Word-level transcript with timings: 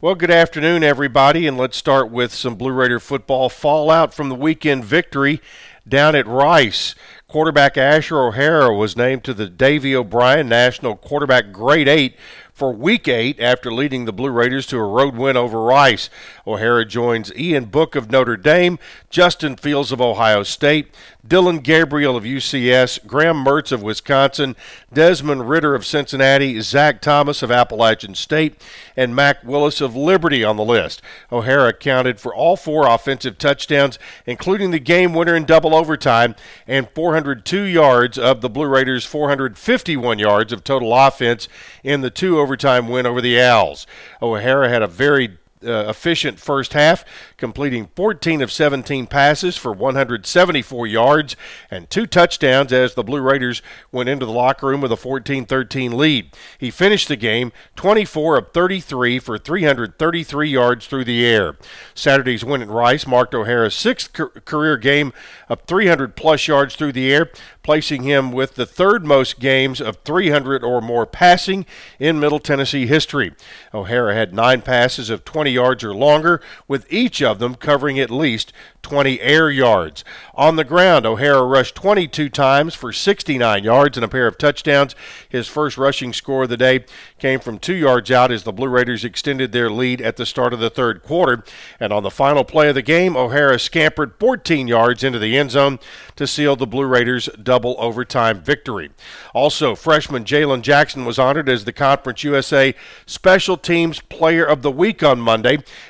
Well, 0.00 0.14
good 0.14 0.30
afternoon, 0.30 0.84
everybody, 0.84 1.48
and 1.48 1.58
let's 1.58 1.76
start 1.76 2.08
with 2.08 2.32
some 2.32 2.54
Blue 2.54 2.70
Raider 2.70 3.00
football 3.00 3.48
fallout 3.48 4.14
from 4.14 4.28
the 4.28 4.36
weekend 4.36 4.84
victory 4.84 5.40
down 5.88 6.14
at 6.14 6.24
Rice. 6.24 6.94
Quarterback 7.26 7.76
Asher 7.76 8.20
O'Hara 8.20 8.72
was 8.72 8.96
named 8.96 9.24
to 9.24 9.34
the 9.34 9.48
Davy 9.48 9.96
O'Brien 9.96 10.48
National 10.48 10.94
Quarterback 10.94 11.50
Great 11.50 11.88
8 11.88 12.14
for 12.58 12.72
Week 12.72 13.06
8 13.06 13.38
after 13.38 13.72
leading 13.72 14.04
the 14.04 14.12
Blue 14.12 14.30
Raiders 14.30 14.66
to 14.66 14.78
a 14.78 14.84
road 14.84 15.14
win 15.14 15.36
over 15.36 15.62
Rice. 15.62 16.10
O'Hara 16.44 16.84
joins 16.84 17.32
Ian 17.36 17.66
Book 17.66 17.94
of 17.94 18.10
Notre 18.10 18.36
Dame, 18.36 18.80
Justin 19.10 19.54
Fields 19.54 19.92
of 19.92 20.00
Ohio 20.00 20.42
State, 20.42 20.92
Dillon 21.26 21.58
Gabriel 21.58 22.16
of 22.16 22.24
UCF, 22.24 23.06
Graham 23.06 23.44
Mertz 23.44 23.70
of 23.70 23.82
Wisconsin, 23.82 24.56
Desmond 24.92 25.48
Ridder 25.48 25.74
of 25.74 25.84
Cincinnati, 25.84 26.60
Zac 26.60 27.00
Thomas 27.02 27.42
of 27.42 27.50
Appalachian 27.50 28.14
State, 28.14 28.60
and 28.96 29.14
Malik 29.14 29.38
Willis 29.44 29.80
of 29.80 29.94
Liberty 29.94 30.42
on 30.42 30.56
the 30.56 30.64
list. 30.64 31.02
O'Hara 31.30 31.72
counted 31.72 32.18
for 32.18 32.34
all 32.34 32.56
four 32.56 32.86
offensive 32.86 33.36
touchdowns, 33.36 33.98
including 34.26 34.70
the 34.70 34.78
game 34.78 35.12
winner 35.12 35.36
in 35.36 35.44
double 35.44 35.74
overtime, 35.74 36.34
and 36.66 36.88
402 36.90 37.62
yards 37.62 38.18
of 38.18 38.40
the 38.40 38.48
Blue 38.48 38.66
Raiders' 38.66 39.04
451 39.04 40.18
yards 40.18 40.52
of 40.52 40.64
total 40.64 40.94
offense 40.94 41.46
in 41.84 42.00
the 42.00 42.10
two 42.10 42.38
overtime 42.48 42.88
win 42.88 43.04
over 43.04 43.20
the 43.20 43.38
Owls. 43.38 43.86
O'Hara 44.22 44.70
had 44.70 44.80
a 44.80 44.86
very 44.86 45.36
uh, 45.64 45.88
efficient 45.88 46.38
first 46.38 46.72
half, 46.72 47.04
completing 47.36 47.88
14 47.94 48.42
of 48.42 48.52
17 48.52 49.06
passes 49.06 49.56
for 49.56 49.72
174 49.72 50.86
yards 50.86 51.36
and 51.70 51.88
two 51.90 52.06
touchdowns 52.06 52.72
as 52.72 52.94
the 52.94 53.02
Blue 53.02 53.20
Raiders 53.20 53.62
went 53.92 54.08
into 54.08 54.26
the 54.26 54.32
locker 54.32 54.66
room 54.66 54.80
with 54.80 54.92
a 54.92 54.96
14 54.96 55.46
13 55.46 55.96
lead. 55.96 56.30
He 56.58 56.70
finished 56.70 57.08
the 57.08 57.16
game 57.16 57.52
24 57.76 58.38
of 58.38 58.52
33 58.52 59.18
for 59.18 59.38
333 59.38 60.48
yards 60.48 60.86
through 60.86 61.04
the 61.04 61.24
air. 61.24 61.56
Saturday's 61.94 62.44
win 62.44 62.62
at 62.62 62.68
Rice 62.68 63.06
marked 63.06 63.34
O'Hara's 63.34 63.74
sixth 63.74 64.12
career 64.12 64.76
game 64.76 65.12
of 65.48 65.62
300 65.62 66.16
plus 66.16 66.46
yards 66.46 66.76
through 66.76 66.92
the 66.92 67.12
air, 67.12 67.30
placing 67.62 68.02
him 68.02 68.32
with 68.32 68.54
the 68.54 68.66
third 68.66 69.04
most 69.04 69.40
games 69.40 69.80
of 69.80 69.98
300 70.04 70.62
or 70.62 70.80
more 70.80 71.06
passing 71.06 71.66
in 71.98 72.20
Middle 72.20 72.38
Tennessee 72.38 72.86
history. 72.86 73.34
O'Hara 73.74 74.14
had 74.14 74.34
nine 74.34 74.62
passes 74.62 75.10
of 75.10 75.24
20 75.24 75.47
yards 75.48 75.84
or 75.84 75.94
longer, 75.94 76.40
with 76.66 76.86
each 76.90 77.22
of 77.22 77.38
them 77.38 77.54
covering 77.54 77.98
at 77.98 78.10
least 78.10 78.52
20 78.82 79.20
air 79.20 79.50
yards. 79.50 80.04
On 80.34 80.56
the 80.56 80.64
ground, 80.64 81.04
O'Hara 81.04 81.42
rushed 81.44 81.74
22 81.74 82.28
times 82.28 82.74
for 82.74 82.92
69 82.92 83.64
yards 83.64 83.96
and 83.96 84.04
a 84.04 84.08
pair 84.08 84.26
of 84.26 84.38
touchdowns. 84.38 84.94
His 85.28 85.48
first 85.48 85.76
rushing 85.76 86.12
score 86.12 86.44
of 86.44 86.48
the 86.48 86.56
day 86.56 86.84
came 87.18 87.40
from 87.40 87.58
two 87.58 87.74
yards 87.74 88.10
out 88.10 88.30
as 88.30 88.44
the 88.44 88.52
Blue 88.52 88.68
Raiders 88.68 89.04
extended 89.04 89.52
their 89.52 89.68
lead 89.70 90.00
at 90.00 90.16
the 90.16 90.24
start 90.24 90.52
of 90.52 90.60
the 90.60 90.70
third 90.70 91.02
quarter. 91.02 91.44
And 91.80 91.92
on 91.92 92.02
the 92.02 92.10
final 92.10 92.44
play 92.44 92.68
of 92.68 92.74
the 92.74 92.82
game, 92.82 93.16
O'Hara 93.16 93.58
scampered 93.58 94.14
14 94.18 94.68
yards 94.68 95.04
into 95.04 95.18
the 95.18 95.36
end 95.36 95.50
zone 95.50 95.78
to 96.16 96.26
seal 96.26 96.56
the 96.56 96.66
Blue 96.66 96.86
Raiders' 96.86 97.28
double 97.42 97.76
overtime 97.78 98.40
victory. 98.40 98.90
Also, 99.34 99.74
freshman 99.74 100.24
Jalen 100.24 100.62
Jackson 100.62 101.04
was 101.04 101.18
honored 101.18 101.48
as 101.48 101.64
the 101.64 101.72
Conference 101.72 102.24
USA 102.24 102.74
Special 103.06 103.56
Teams 103.56 104.00
Player 104.00 104.44
of 104.44 104.62
the 104.62 104.70
Week 104.70 105.02
on 105.02 105.20
Monday 105.20 105.37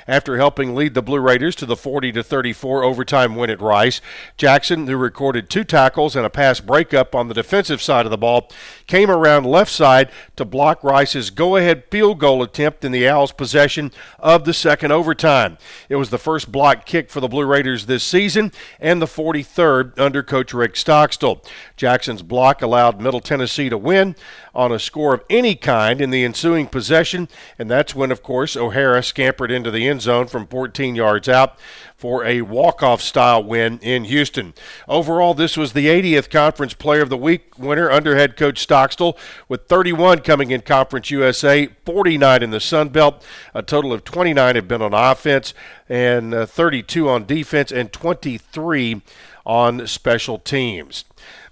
after 0.07 0.37
helping 0.37 0.75
lead 0.75 0.93
the 0.93 1.01
Blue 1.01 1.19
Raiders 1.19 1.55
to 1.57 1.65
the 1.65 1.75
40 1.75 2.11
34 2.11 2.83
overtime 2.83 3.35
win 3.35 3.49
at 3.49 3.61
Rice. 3.61 4.01
Jackson, 4.37 4.87
who 4.87 4.97
recorded 4.97 5.49
two 5.49 5.63
tackles 5.63 6.15
and 6.15 6.25
a 6.25 6.29
pass 6.29 6.59
breakup 6.59 7.15
on 7.15 7.27
the 7.27 7.33
defensive 7.33 7.81
side 7.81 8.05
of 8.05 8.11
the 8.11 8.17
ball, 8.17 8.49
came 8.87 9.09
around 9.09 9.45
left 9.45 9.71
side 9.71 10.11
to 10.35 10.45
block 10.45 10.83
Rice's 10.83 11.29
go 11.29 11.55
ahead 11.55 11.83
field 11.91 12.19
goal 12.19 12.43
attempt 12.43 12.83
in 12.83 12.91
the 12.91 13.07
Owls' 13.07 13.31
possession 13.31 13.91
of 14.17 14.45
the 14.45 14.53
second 14.53 14.91
overtime. 14.91 15.57
It 15.87 15.95
was 15.95 16.09
the 16.09 16.17
first 16.17 16.51
block 16.51 16.85
kick 16.85 17.09
for 17.09 17.19
the 17.19 17.27
Blue 17.27 17.45
Raiders 17.45 17.85
this 17.85 18.03
season 18.03 18.51
and 18.79 19.01
the 19.01 19.05
43rd 19.05 19.97
under 19.99 20.23
coach 20.23 20.53
Rick 20.53 20.75
Stockstill. 20.75 21.43
Jackson's 21.75 22.21
block 22.21 22.61
allowed 22.61 23.01
Middle 23.01 23.21
Tennessee 23.21 23.69
to 23.69 23.77
win 23.77 24.15
on 24.53 24.71
a 24.71 24.79
score 24.79 25.13
of 25.13 25.23
any 25.29 25.55
kind 25.55 26.01
in 26.01 26.09
the 26.09 26.23
ensuing 26.23 26.67
possession, 26.67 27.29
and 27.57 27.69
that's 27.69 27.95
when, 27.95 28.11
of 28.11 28.21
course, 28.21 28.57
O'Hara 28.57 29.01
scampered 29.01 29.38
into 29.47 29.71
the 29.71 29.87
end 29.87 30.01
zone 30.01 30.27
from 30.27 30.45
14 30.47 30.95
yards 30.95 31.29
out 31.29 31.57
for 31.99 32.23
a 32.23 32.41
walk-off 32.41 33.01
style 33.01 33.43
win 33.43 33.77
in 33.79 34.05
Houston. 34.05 34.53
Overall, 34.87 35.33
this 35.33 35.57
was 35.57 35.73
the 35.73 35.87
80th 35.87 36.29
Conference 36.29 36.73
Player 36.73 37.01
of 37.01 37.09
the 37.09 37.17
Week 37.17 37.59
winner 37.59 37.91
under 37.91 38.15
head 38.15 38.37
coach 38.37 38.59
Stockstill, 38.59 39.17
with 39.49 39.67
31 39.67 40.19
coming 40.19 40.49
in 40.49 40.61
Conference 40.61 41.11
USA, 41.11 41.67
49 41.83 42.41
in 42.41 42.51
the 42.51 42.61
Sun 42.61 42.89
Belt. 42.89 43.21
A 43.53 43.61
total 43.61 43.91
of 43.91 44.05
29 44.05 44.55
have 44.55 44.67
been 44.67 44.81
on 44.81 44.93
offense, 44.93 45.53
and 45.89 46.33
uh, 46.33 46.45
32 46.45 47.09
on 47.09 47.25
defense, 47.25 47.69
and 47.69 47.91
23 47.91 49.01
on 49.45 49.85
special 49.85 50.39
teams. 50.39 51.03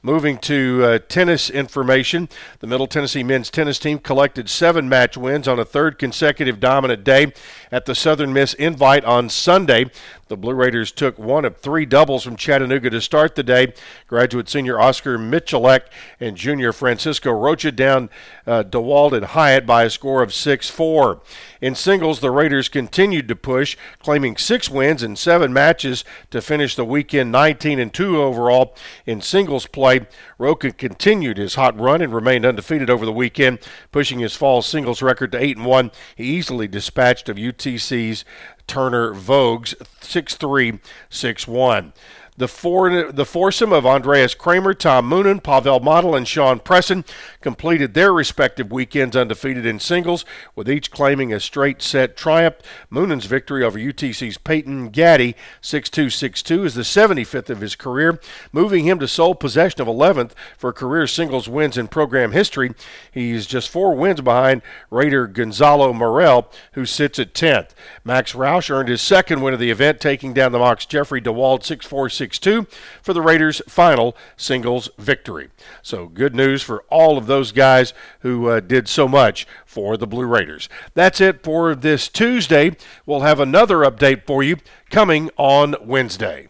Moving 0.04 0.38
to 0.40 0.84
uh, 0.84 1.00
tennis 1.10 1.50
information, 1.50 2.30
the 2.60 2.68
Middle 2.68 2.88
Tennessee 2.88 3.24
men's 3.24 3.50
tennis 3.50 3.80
team 3.80 3.98
collected 3.98 4.50
seven 4.50 4.88
match 4.88 5.18
wins 5.18 5.48
on 5.48 5.60
a 5.60 5.66
third 5.66 5.98
consecutive 5.98 6.60
dominant 6.60 7.04
day 7.04 7.34
at 7.72 7.86
the 7.86 7.96
Southern 7.96 8.32
Miss 8.32 8.54
Invite 8.54 9.04
on 9.04 9.28
Sunday. 9.28 9.88
The 10.28 10.36
Blue 10.36 10.54
Raiders 10.54 10.92
took 10.92 11.18
one 11.18 11.46
of 11.46 11.58
three 11.58 11.86
doubles 11.86 12.24
from 12.24 12.36
Chattanooga 12.36 12.90
to 12.90 13.00
start 13.00 13.36
the 13.36 13.44
day. 13.44 13.74
Graduate 14.08 14.50
senior 14.50 14.78
Oscar 14.78 15.18
Michalek 15.18 15.84
and 16.20 16.36
junior 16.36 16.74
Francisco 16.74 17.32
Rocha 17.32 17.72
down 17.72 18.10
uh, 18.46 18.64
DeWald 18.64 19.14
and 19.14 19.28
Hyatt 19.28 19.66
by 19.66 19.84
a 19.84 19.90
score 19.90 20.22
of 20.22 20.34
6 20.34 20.70
4. 20.70 21.22
In 21.62 21.76
singles, 21.76 22.20
the 22.20 22.30
Raiders 22.30 22.68
continued 22.68 23.30
to 23.30 23.36
push, 23.36 23.78
claiming 24.00 24.36
six 24.36 24.70
wins 24.70 25.02
in 25.02 25.16
seven 25.16 25.54
matches 25.54 26.04
to 26.32 26.42
finish 26.42 26.76
the 26.76 26.86
weekend 26.86 27.32
19 27.32 27.80
and 27.80 27.94
2 27.94 28.22
overall 28.22 28.76
in 29.06 29.22
singles 29.22 29.66
play. 29.66 30.08
Rocha 30.38 30.74
continued 30.74 31.38
his 31.38 31.56
hot 31.56 31.80
run 31.80 32.02
and 32.02 32.14
remained 32.14 32.46
undefeated 32.46 32.90
over 32.90 33.06
the 33.06 33.14
weekend, 33.14 33.60
pushing 33.94 34.20
his 34.20 34.36
fall 34.36 34.62
singles 34.62 35.02
record 35.02 35.32
to 35.32 35.42
8 35.42 35.58
and 35.58 35.66
1. 35.66 35.92
He 36.16 36.26
easily 36.26 36.68
dispatched 36.68 37.30
of 37.30 37.38
UTC's 37.38 38.26
Turner 38.68 39.14
Voges 39.14 39.76
6361. 40.02 41.94
The, 42.40 42.48
four, 42.48 43.12
the 43.12 43.26
foursome 43.26 43.74
of 43.74 43.84
Andreas 43.84 44.36
Kramer, 44.36 44.76
Tom 44.76 45.10
Moonen, 45.10 45.42
Pavel 45.42 45.80
Model, 45.80 46.14
and 46.14 46.28
Sean 46.28 46.60
Presson 46.60 47.04
completed 47.42 47.96
their 47.96 48.14
respective 48.14 48.72
weekends 48.72 49.16
undefeated 49.16 49.66
in 49.66 49.80
singles, 49.80 50.24
with 50.56 50.70
each 50.70 50.92
claiming 50.92 51.34
a 51.34 51.40
straight 51.40 51.82
set 51.82 52.16
triumph. 52.16 52.58
Moonen's 52.92 53.26
victory 53.26 53.64
over 53.64 53.80
UTC's 53.80 54.38
Peyton 54.38 54.90
Gaddy 54.90 55.36
6 55.62 55.90
2 55.90 56.12
6 56.12 56.44
2 56.44 56.66
is 56.66 56.76
the 56.76 56.84
75th 56.84 57.50
of 57.50 57.62
his 57.62 57.76
career, 57.76 58.20
moving 58.52 58.86
him 58.86 59.00
to 59.00 59.08
sole 59.08 59.34
possession 59.34 59.82
of 59.82 59.88
11th 59.88 60.34
for 60.60 60.72
career 60.72 61.08
singles 61.08 61.50
wins 61.50 61.76
in 61.76 61.88
program 61.88 62.34
history. 62.34 62.72
He's 63.12 63.48
just 63.48 63.68
four 63.68 63.96
wins 63.96 64.22
behind 64.22 64.62
Raider 64.92 65.26
Gonzalo 65.26 65.92
Morel, 65.92 66.52
who 66.74 66.86
sits 66.86 67.18
at 67.18 67.34
10th. 67.34 67.70
Max 68.04 68.34
Roush 68.34 68.70
earned 68.70 68.90
his 68.90 69.02
second 69.02 69.42
win 69.42 69.56
of 69.56 69.60
the 69.60 69.72
event, 69.72 70.00
taking 70.00 70.34
down 70.34 70.52
the 70.52 70.60
Mocs 70.60 70.88
Jeffrey 70.88 71.20
DeWald 71.20 71.64
6 71.64 71.84
4 71.84 72.10
6 72.10 72.27
6 72.28 72.40
2 72.40 72.68
for 73.02 73.14
the 73.14 73.22
Raiders' 73.22 73.62
final 73.70 74.16
singles 74.36 74.90
victory. 74.98 75.50
So, 75.82 76.08
good 76.08 76.36
news 76.36 76.62
for 76.62 76.84
all 76.90 77.18
of 77.18 77.26
those 77.26 77.54
guys 77.54 77.94
who 78.20 78.50
uh, 78.50 78.60
did 78.60 78.90
so 78.90 79.08
much 79.08 79.48
for 79.66 79.96
the 79.96 80.08
Blue 80.08 80.26
Raiders. 80.26 80.68
That's 80.94 81.22
it 81.22 81.42
for 81.42 81.74
this 81.74 82.10
Tuesday. 82.10 82.76
We'll 83.06 83.22
have 83.22 83.40
another 83.40 83.78
update 83.78 84.26
for 84.26 84.44
you 84.44 84.58
coming 84.90 85.30
on 85.38 85.76
Wednesday. 85.82 86.50